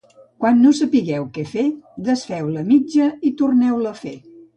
Quan 0.43 0.55
no 0.59 0.69
sapigueu 0.77 1.27
què 1.35 1.43
fer, 1.51 1.65
desfeu 2.07 2.49
la 2.55 2.63
mitja 2.71 3.11
i 3.29 3.33
torneu-la 3.43 3.93
a 3.93 4.01
fer. 4.01 4.15